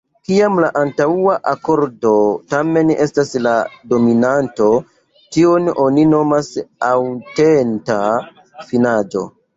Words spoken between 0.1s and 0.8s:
Kiam la